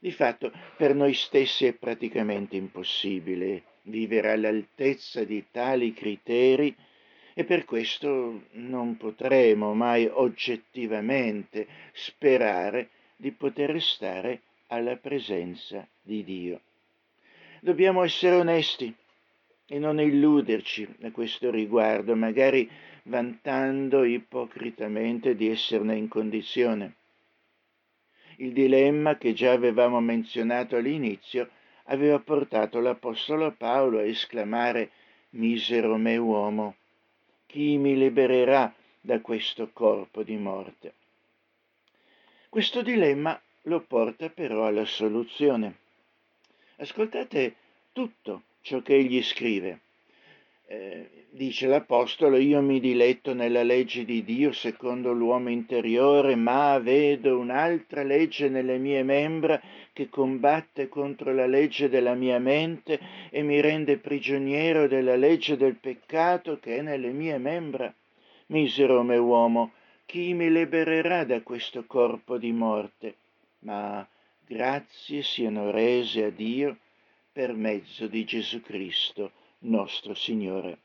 [0.01, 6.75] Di fatto, per noi stessi è praticamente impossibile vivere all'altezza di tali criteri
[7.35, 16.61] e per questo non potremo mai oggettivamente sperare di poter stare alla presenza di Dio.
[17.61, 18.93] Dobbiamo essere onesti
[19.67, 22.69] e non illuderci a questo riguardo, magari
[23.05, 26.95] vantando ipocritamente di esserne in condizione.
[28.37, 31.49] Il dilemma che già avevamo menzionato all'inizio
[31.85, 34.91] aveva portato l'Apostolo Paolo a esclamare
[35.31, 36.77] Misero me uomo,
[37.53, 40.95] chi mi libererà da questo corpo di morte?
[42.49, 45.77] Questo dilemma lo porta però alla soluzione.
[46.77, 47.55] Ascoltate
[47.93, 49.81] tutto ciò che egli scrive.
[50.73, 57.39] Eh, dice l'Apostolo, io mi diletto nella legge di Dio secondo l'uomo interiore, ma vedo
[57.39, 59.61] un'altra legge nelle mie membra
[59.93, 62.99] che combatte contro la legge della mia mente
[63.29, 67.95] e mi rende prigioniero della legge del peccato che è nelle mie membra.
[68.47, 69.73] Misero me uomo,
[70.07, 73.17] chi mi libererà da questo corpo di morte?
[73.59, 74.09] Ma
[74.47, 76.79] grazie siano rese a Dio
[77.31, 79.33] per mezzo di Gesù Cristo,
[79.63, 80.79] nostro Signore.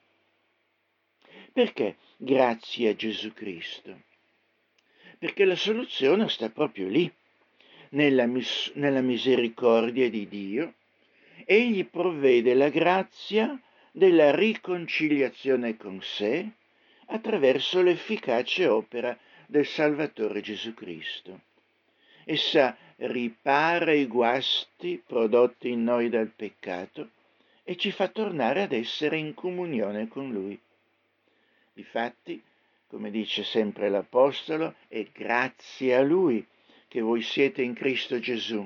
[1.53, 4.01] Perché grazie a Gesù Cristo?
[5.17, 7.11] Perché la soluzione sta proprio lì,
[7.89, 10.73] nella, mis- nella misericordia di Dio.
[11.45, 13.59] Egli provvede la grazia
[13.91, 16.49] della riconciliazione con sé
[17.07, 21.41] attraverso l'efficace opera del Salvatore Gesù Cristo.
[22.25, 27.11] Essa ripara i guasti prodotti in noi dal peccato
[27.69, 30.57] e ci fa tornare ad essere in comunione con Lui.
[31.73, 32.41] Difatti,
[32.87, 36.47] come dice sempre l'Apostolo, è grazie a Lui
[36.87, 38.65] che voi siete in Cristo Gesù,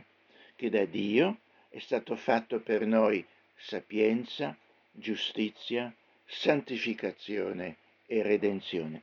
[0.56, 1.40] che da Dio
[1.70, 3.26] è stato fatto per noi
[3.56, 4.56] sapienza,
[4.92, 5.92] giustizia,
[6.28, 9.02] santificazione e redenzione.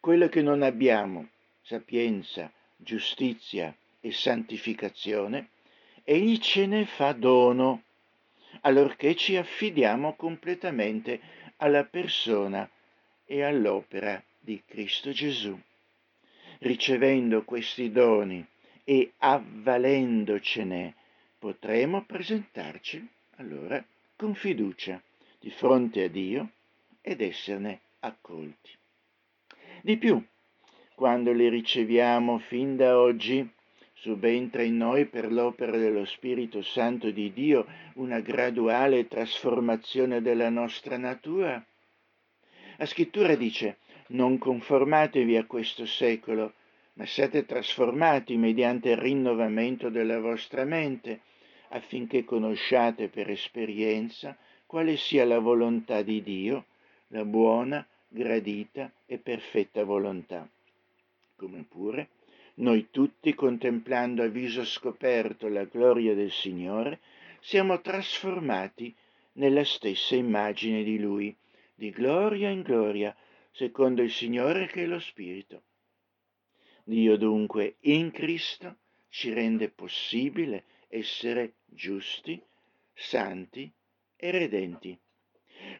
[0.00, 1.28] Quello che non abbiamo,
[1.60, 5.50] sapienza, giustizia e santificazione,
[6.02, 7.84] egli ce ne fa dono,
[8.62, 11.20] allorché ci affidiamo completamente
[11.56, 12.68] alla persona
[13.24, 15.58] e all'opera di Cristo Gesù.
[16.58, 18.44] Ricevendo questi doni
[18.84, 20.94] e avvalendocene,
[21.38, 23.84] potremo presentarci allora
[24.16, 25.00] con fiducia
[25.40, 26.50] di fronte a Dio
[27.00, 28.70] ed esserne accolti.
[29.80, 30.24] Di più,
[30.94, 33.48] quando li riceviamo fin da oggi,
[34.02, 40.96] subentra in noi per l'opera dello Spirito Santo di Dio una graduale trasformazione della nostra
[40.96, 41.64] natura.
[42.78, 43.76] La scrittura dice,
[44.08, 46.54] non conformatevi a questo secolo,
[46.94, 51.20] ma siate trasformati mediante il rinnovamento della vostra mente,
[51.68, 54.36] affinché conosciate per esperienza
[54.66, 56.64] quale sia la volontà di Dio,
[57.08, 60.44] la buona, gradita e perfetta volontà.
[61.36, 62.08] Come pure
[62.54, 67.00] noi tutti, contemplando a viso scoperto la gloria del Signore,
[67.40, 68.94] siamo trasformati
[69.34, 71.34] nella stessa immagine di Lui,
[71.74, 73.16] di gloria in gloria,
[73.50, 75.62] secondo il Signore che è lo Spirito.
[76.84, 78.76] Dio dunque in Cristo
[79.08, 82.40] ci rende possibile essere giusti,
[82.92, 83.70] santi
[84.16, 84.98] e redenti.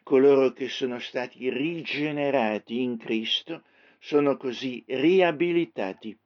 [0.01, 3.63] Coloro che sono stati rigenerati in Cristo
[3.99, 6.17] sono così riabilitati,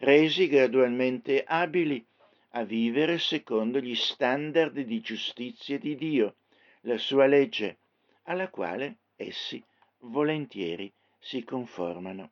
[0.00, 2.04] resi gradualmente abili
[2.50, 6.36] a vivere secondo gli standard di giustizia di Dio,
[6.82, 7.78] la sua legge,
[8.24, 9.62] alla quale essi
[9.98, 12.30] volentieri si conformano.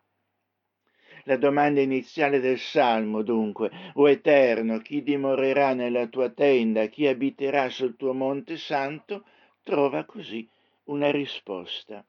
[1.24, 7.68] La domanda iniziale del Salmo, dunque, o Eterno, chi dimorerà nella tua tenda, chi abiterà
[7.68, 9.24] sul tuo monte santo,
[9.62, 10.48] trova così
[10.84, 12.02] una risposta.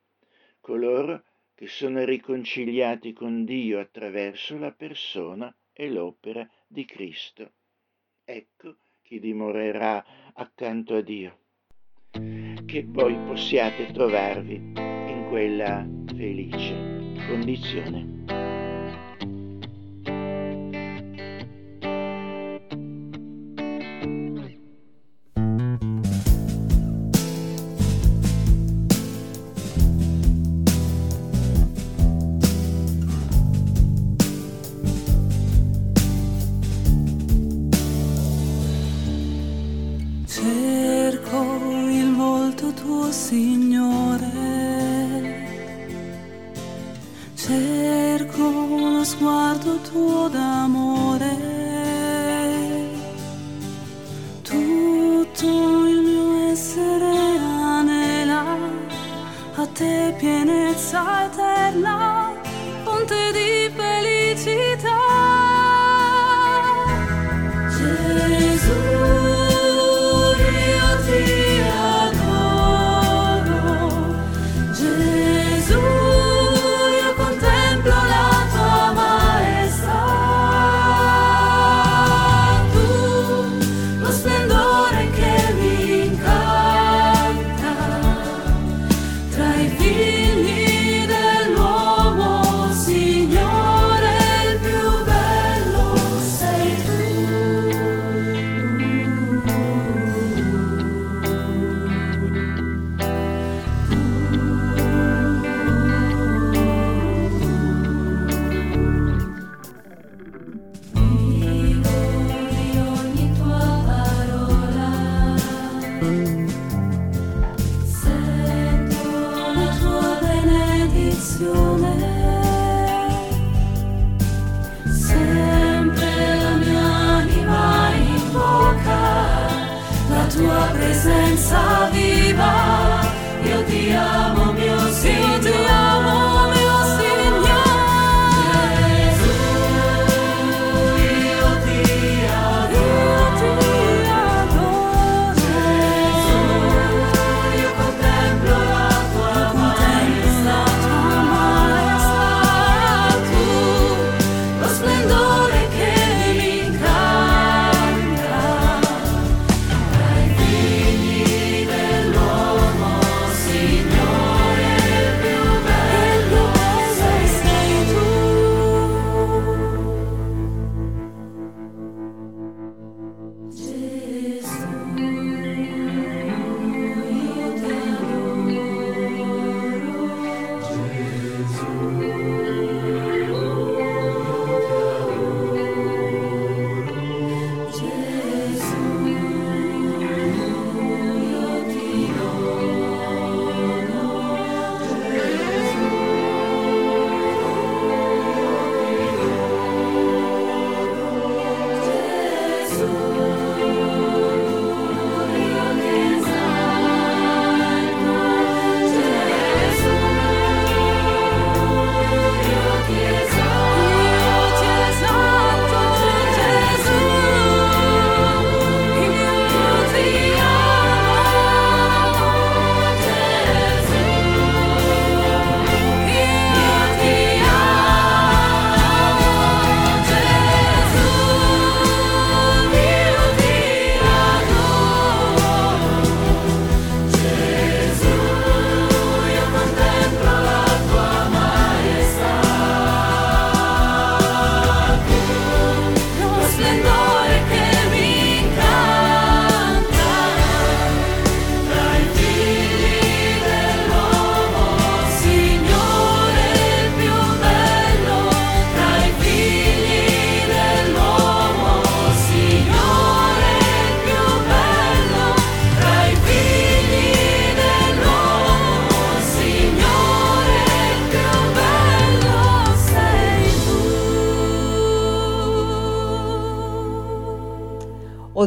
[0.62, 1.24] Coloro
[1.60, 7.52] che sono riconciliati con Dio attraverso la persona e l'opera di Cristo.
[8.24, 11.40] Ecco chi dimorerà accanto a Dio.
[12.12, 15.86] Che voi possiate trovarvi in quella
[16.16, 18.39] felice condizione.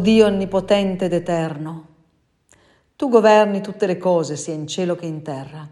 [0.03, 1.87] Dio onnipotente ed eterno.
[2.97, 5.67] Tu governi tutte le cose, sia in cielo che in terra.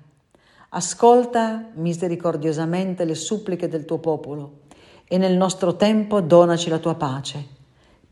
[0.68, 4.60] Ascolta misericordiosamente le suppliche del tuo popolo
[5.08, 7.44] e nel nostro tempo donaci la tua pace.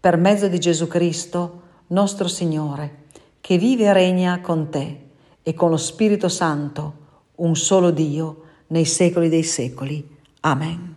[0.00, 3.04] Per mezzo di Gesù Cristo, nostro Signore,
[3.40, 5.10] che vive e regna con te
[5.40, 6.94] e con lo Spirito Santo,
[7.36, 10.16] un solo Dio, nei secoli dei secoli.
[10.40, 10.96] Amen.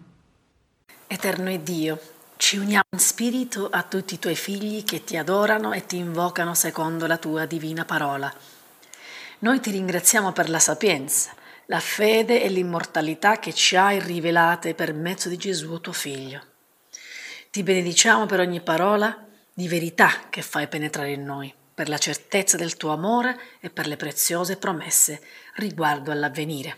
[1.06, 2.00] Eterno è Dio,
[2.42, 6.56] ci uniamo in spirito a tutti i tuoi figli che ti adorano e ti invocano
[6.56, 8.34] secondo la tua divina parola.
[9.40, 11.36] Noi ti ringraziamo per la sapienza,
[11.68, 16.42] la fede e l'immortalità che ci hai rivelate per mezzo di Gesù tuo Figlio.
[17.52, 19.24] Ti benediciamo per ogni parola
[19.54, 23.86] di verità che fai penetrare in noi, per la certezza del tuo amore e per
[23.86, 25.22] le preziose promesse
[25.58, 26.78] riguardo all'avvenire.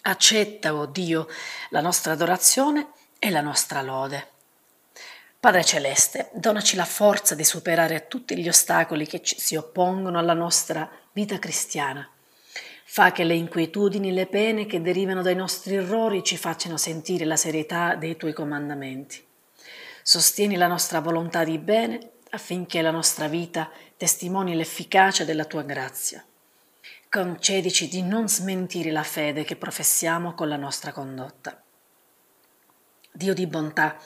[0.00, 1.28] Accetta, o oh Dio,
[1.68, 4.26] la nostra adorazione e la nostra lode.
[5.38, 10.34] Padre Celeste, donaci la forza di superare tutti gli ostacoli che ci si oppongono alla
[10.34, 12.10] nostra vita cristiana
[12.92, 17.24] Fa che le inquietudini e le pene che derivano dai nostri errori ci facciano sentire
[17.24, 19.24] la serietà dei tuoi comandamenti.
[20.02, 26.24] Sostieni la nostra volontà di bene affinché la nostra vita testimoni l'efficacia della tua grazia.
[27.08, 31.62] Concedici di non smentire la fede che professiamo con la nostra condotta.
[33.12, 33.98] Dio di bontà,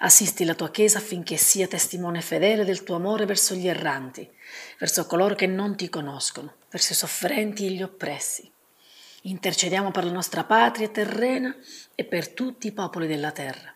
[0.00, 4.28] assisti la tua Chiesa affinché sia testimone fedele del tuo amore verso gli erranti,
[4.78, 8.50] verso coloro che non ti conoscono verso i sofferenti e gli oppressi.
[9.22, 11.54] Intercediamo per la nostra patria terrena
[11.94, 13.74] e per tutti i popoli della terra.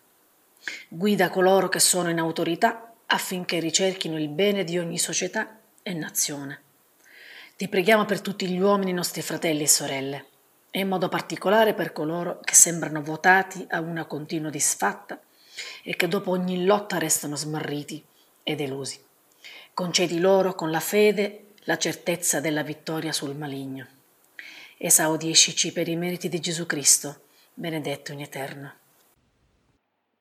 [0.87, 6.61] Guida coloro che sono in autorità affinché ricerchino il bene di ogni società e nazione.
[7.55, 10.25] Ti preghiamo per tutti gli uomini nostri fratelli e sorelle,
[10.75, 15.21] e in modo particolare per coloro che sembrano votati a una continua disfatta
[15.83, 18.03] e che dopo ogni lotta restano smarriti
[18.41, 18.99] e delusi.
[19.75, 23.85] Concedi loro con la fede la certezza della vittoria sul maligno.
[24.75, 27.21] Esaudiscici per i meriti di Gesù Cristo,
[27.53, 28.73] benedetto in eterno.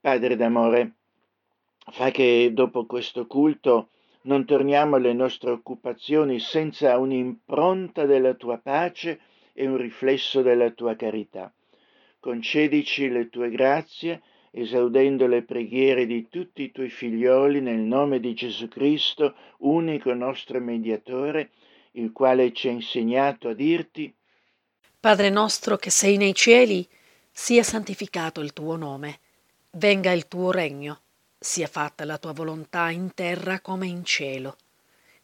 [0.03, 0.93] Padre d'amore,
[1.93, 3.89] fa che dopo questo culto
[4.25, 9.19] non torniamo alle nostre occupazioni senza un'impronta della tua pace
[9.53, 11.53] e un riflesso della tua carità.
[12.21, 14.23] Concedici le tue grazie
[14.55, 20.61] esaudendo le preghiere di tutti i tuoi figlioli nel nome di Gesù Cristo, unico nostro
[20.61, 21.51] mediatore,
[21.93, 24.15] il quale ci ha insegnato a dirti
[25.03, 26.89] Padre nostro che sei nei cieli,
[27.29, 29.19] sia santificato il tuo nome,
[29.73, 31.01] venga il tuo regno,
[31.41, 34.57] sia fatta la tua volontà in terra come in cielo.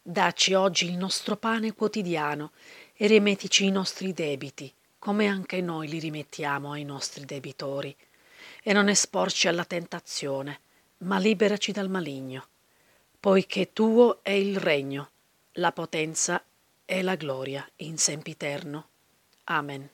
[0.01, 2.51] Dacci oggi il nostro pane quotidiano
[3.01, 7.95] e rimettici i nostri debiti, come anche noi li rimettiamo ai nostri debitori
[8.61, 10.59] e non esporci alla tentazione,
[10.99, 12.47] ma liberaci dal maligno,
[13.17, 15.11] poiché tuo è il regno,
[15.53, 16.43] la potenza
[16.83, 18.87] e la gloria in sempiterno.
[19.45, 19.89] Amen.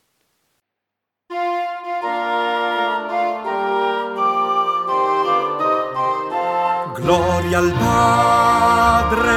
[6.92, 9.36] Gloria al Padre,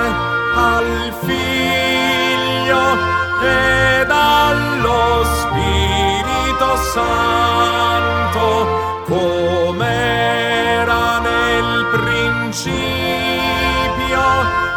[0.55, 8.43] al Figlio ed allo Spirito Santo
[9.05, 9.87] come
[10.81, 12.69] era nel principio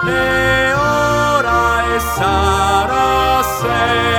[0.06, 4.11] e ora e sarà sempre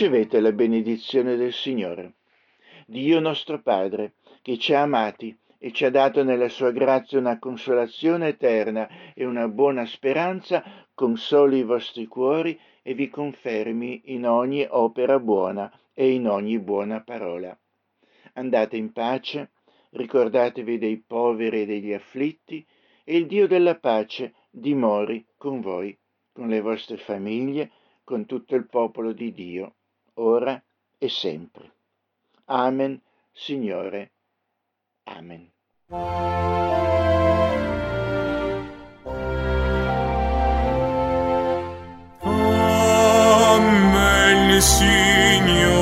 [0.00, 2.14] Ricevete la benedizione del Signore.
[2.86, 7.38] Dio nostro Padre, che ci ha amati e ci ha dato nella sua grazia una
[7.38, 14.66] consolazione eterna e una buona speranza, consoli i vostri cuori e vi confermi in ogni
[14.70, 17.54] opera buona e in ogni buona parola.
[18.32, 19.50] Andate in pace,
[19.90, 22.66] ricordatevi dei poveri e degli afflitti,
[23.04, 25.94] e il Dio della pace dimori con voi,
[26.32, 27.70] con le vostre famiglie,
[28.02, 29.74] con tutto il popolo di Dio,
[30.20, 30.62] ora
[30.98, 31.70] e sempre.
[32.46, 33.00] Amen,
[33.32, 34.10] Signore.
[35.04, 35.50] Amen.
[43.52, 45.79] Amen, Signore.